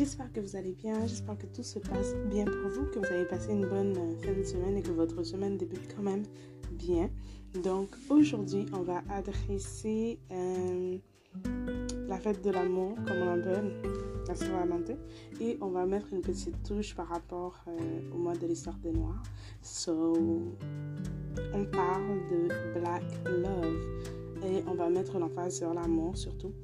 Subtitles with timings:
[0.00, 3.12] J'espère que vous allez bien, j'espère que tout se passe bien pour vous, que vous
[3.12, 6.22] avez passé une bonne euh, fin de semaine et que votre semaine débute quand même
[6.70, 7.10] bien.
[7.62, 10.96] Donc aujourd'hui, on va adresser euh,
[12.08, 13.74] la fête de l'amour, comme on l'appelle,
[14.26, 14.94] la Saint-Valentin,
[15.38, 18.92] et on va mettre une petite touche par rapport euh, au mois de l'histoire des
[18.92, 19.22] Noirs.
[19.60, 20.14] So,
[21.52, 22.48] on parle de
[22.80, 26.54] Black Love et on va mettre l'emphase sur l'amour surtout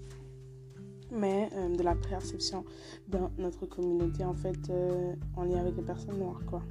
[1.10, 2.64] mais euh, de la perception
[3.08, 6.62] dans notre communauté, en fait, euh, en lien avec les personnes noires, quoi.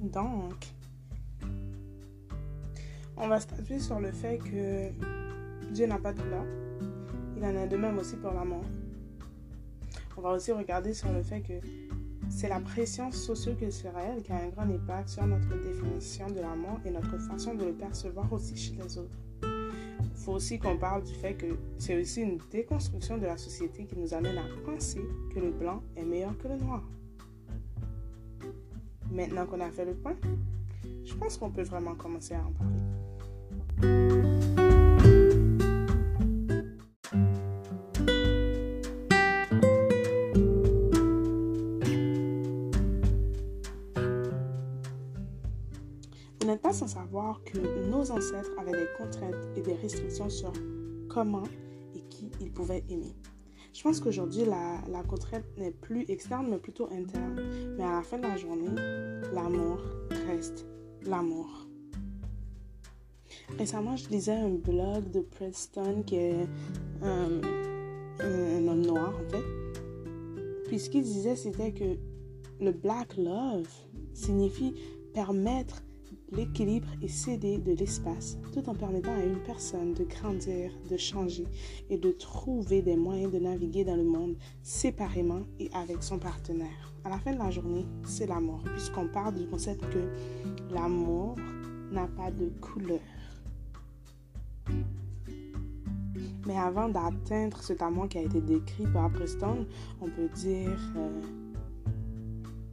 [0.00, 0.72] Donc,
[3.16, 4.90] on va statuer sur le fait que
[5.72, 6.44] Dieu n'a pas de là.
[7.36, 8.62] Il en a de même aussi pour l'amour.
[10.16, 11.54] On va aussi regarder sur le fait que
[12.30, 16.90] c'est la pression socio-culturelle qui a un grand impact sur notre définition de l'amour et
[16.90, 19.55] notre façon de le percevoir aussi chez les autres
[20.26, 21.46] faut aussi qu'on parle du fait que
[21.78, 25.00] c'est aussi une déconstruction de la société qui nous amène à penser
[25.32, 26.82] que le blanc est meilleur que le noir.
[29.12, 30.16] Maintenant qu'on a fait le point,
[31.04, 34.05] je pense qu'on peut vraiment commencer à en parler.
[46.76, 50.52] Sans savoir que nos ancêtres avaient des contraintes et des restrictions sur
[51.08, 51.44] comment
[51.94, 53.14] et qui ils pouvaient aimer.
[53.72, 57.40] Je pense qu'aujourd'hui, la, contrainte n'est plus externe, mais plutôt interne.
[57.78, 58.74] Mais à la fin de la journée,
[59.32, 59.80] l'amour
[60.28, 60.66] reste
[61.06, 61.48] l'amour.
[63.58, 66.46] Récemment, je lisais un blog de Preston qui est
[67.02, 67.40] un,
[68.20, 69.44] un homme noir, en fait.
[70.66, 71.96] Puis ce qu'il disait, c'était que
[72.60, 73.68] le Black Love
[74.12, 74.74] signifie
[75.14, 75.82] permettre
[76.32, 81.46] l'équilibre et céder de l'espace, tout en permettant à une personne de grandir, de changer
[81.88, 86.92] et de trouver des moyens de naviguer dans le monde séparément et avec son partenaire.
[87.04, 91.36] À la fin de la journée, c'est l'amour, puisqu'on parle du concept que l'amour
[91.92, 93.00] n'a pas de couleur.
[96.46, 99.66] Mais avant d'atteindre cet amour qui a été décrit par Preston,
[100.00, 101.20] on peut dire euh,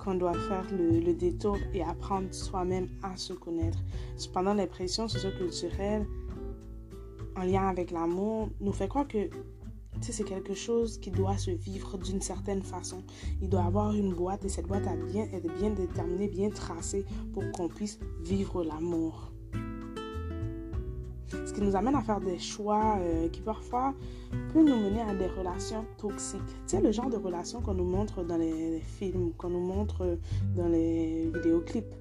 [0.03, 3.79] qu'on doit faire le, détour et apprendre soi-même à se connaître.
[4.17, 6.05] Cependant, les pressions socioculturelles
[7.35, 9.29] en lien avec l'amour nous fait croire que
[10.01, 13.03] c'est quelque chose qui doit se vivre d'une certaine façon.
[13.41, 17.69] Il doit avoir une boîte et cette boîte être bien déterminée, bien tracée pour qu'on
[17.69, 19.32] puisse vivre l'amour.
[21.45, 23.93] Ce qui nous amène à faire des choix euh, qui parfois
[24.53, 26.41] peuvent nous mener à des relations toxiques.
[26.65, 30.17] Sais, le genre de relations qu'on nous montre dans les, films, qu'on nous montre
[30.55, 31.95] dans les vidéoclips.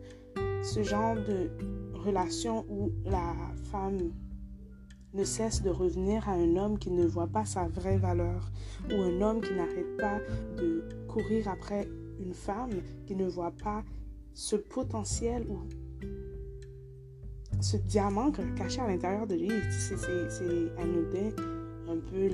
[0.62, 1.50] Ce genre de
[1.94, 3.34] relation où la
[3.70, 4.12] femme
[5.14, 8.50] ne cesse de revenir à un homme qui ne voit pas sa vraie valeur,
[8.90, 10.18] ou un homme qui n'arrête pas
[10.56, 11.88] de courir après
[12.20, 12.70] une femme
[13.06, 13.82] qui ne voit pas
[14.34, 15.58] ce potentiel ou
[17.62, 19.94] ce diamant caché à l'intérieur de lui, c'est
[20.78, 21.30] anodin,
[21.88, 22.28] un peu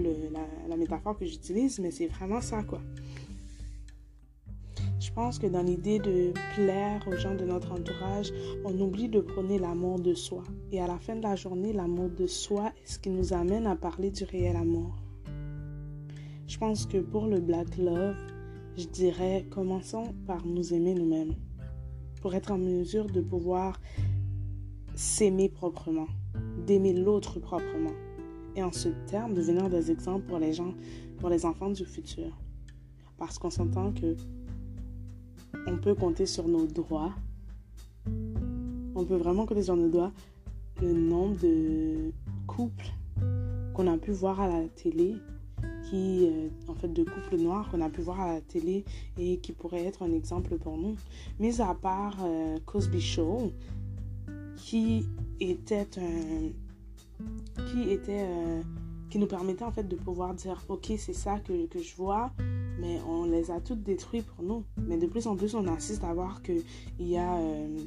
[0.69, 2.81] la, métaphore que j'utilise, mais c'est vraiment ça, quoi.
[4.99, 8.33] Je pense que dans l'idée de plaire aux gens de notre entourage,
[8.65, 10.45] on oublie de prôner l'amour de soi.
[10.73, 13.67] Et à la fin de la journée, l'amour de soi est ce qui nous amène
[13.67, 14.97] à parler du réel amour.
[16.47, 18.17] Je pense que pour le Black Love,
[18.77, 21.35] je dirais commençons par nous aimer nous-mêmes.
[22.23, 23.81] Pour être en mesure de pouvoir
[24.99, 26.09] s'aimer proprement,
[26.67, 27.93] d'aimer l'autre proprement.
[28.57, 30.75] Et en ce terme, devenir des exemples pour les gens,
[31.21, 32.37] pour les enfants du futur.
[33.17, 34.17] Parce qu'on s'entend que
[35.69, 37.13] on peut compter sur nos droits.
[38.97, 40.11] On peut vraiment compter sur nos doigts
[40.83, 42.11] le nombre de
[42.49, 42.91] couples
[43.75, 45.15] qu'on a pu voir à la télé,
[45.89, 48.85] qui, euh, en fait, de couples noirs qu'on a pu voir à la télé
[49.17, 50.97] et qui pourraient être un exemple pour nous.
[51.39, 53.53] Mis à part euh, Cosby Show,
[54.59, 55.07] qui
[55.41, 56.51] était un,
[57.71, 58.63] qui était euh,
[59.09, 62.33] qui nous permettait en fait de pouvoir dire ok c'est ça que, que, je vois
[62.81, 64.65] mais on les a toutes détruites pour nous.
[64.77, 66.53] Mais de plus en plus on assiste à voir que
[66.99, 67.79] il y a euh,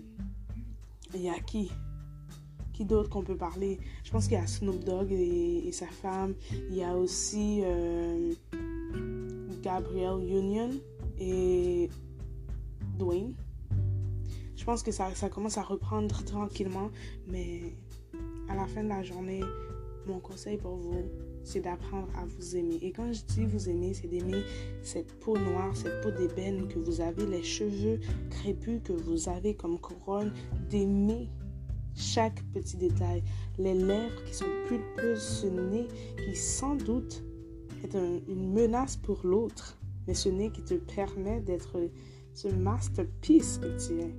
[1.14, 1.72] il y a qui
[2.74, 3.80] qui d'autre qu'on peut parler.
[4.04, 6.34] Je pense qu'il y a Snoop Dogg et, sa femme.
[6.70, 8.34] Il y a aussi euh,
[9.62, 10.72] Gabriel Union
[11.20, 11.90] et
[12.98, 13.34] Dwayne
[14.62, 16.92] je pense que ça, commence à reprendre tranquillement,
[17.28, 17.74] mais
[18.48, 19.42] à la fin de la journée,
[20.06, 21.02] mon conseil pour vous,
[21.44, 22.78] c'est d'apprendre à vous aimer.
[22.84, 24.44] Et quand je dis vous aimer, c'est d'aimer
[24.84, 28.00] cette peau noire, cette peau d'ébène que vous avez, les cheveux
[28.30, 30.32] crépus que vous avez comme couronne,
[30.70, 31.28] d'aimer
[31.96, 33.24] chaque petit détail,
[33.58, 35.88] les lèvres qui sont pulpeuses, ce nez
[36.24, 37.24] qui sans doute
[37.84, 41.80] est une menace pour l'autre, mais ce nez qui te permet d'être
[42.36, 44.14] ce masterpiece que tu es.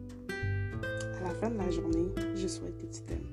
[1.43, 2.07] Fin de la journée,
[2.37, 3.27] je souhaite que tu t'aimes.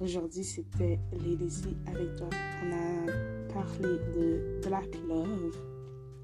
[0.00, 2.30] Aujourd'hui, c'était Lady avec toi.
[2.62, 5.54] On a parlé de Black Love.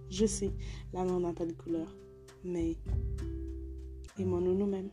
[0.08, 0.50] Je sais,
[0.94, 1.94] l'amour n'a pas de couleur,
[2.43, 2.79] mais
[4.19, 4.88] aimons-nous nous-mêmes.